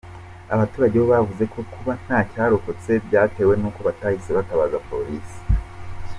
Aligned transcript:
Abaturage 0.55 0.97
bavuze 1.11 1.43
ko 1.53 1.59
kuba 1.73 1.93
nta 2.03 2.19
cyarokotse 2.31 2.91
byatewe 3.05 3.53
n’uko 3.57 3.79
batahise 3.87 4.29
batabaza 4.37 4.77
Polisi. 4.89 5.39